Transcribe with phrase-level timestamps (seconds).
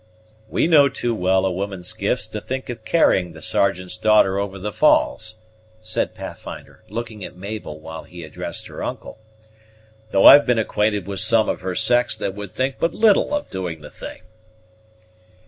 [0.49, 4.57] "We know too well a woman's gifts to think of carrying the Sergeant's daughter over
[4.57, 5.35] the falls,"
[5.79, 9.19] said Pathfinder, looking at Mabel, while he addressed her uncle;
[10.09, 13.51] "though I've been acquainted with some of her sex that would think but little of
[13.51, 14.21] doing the thing."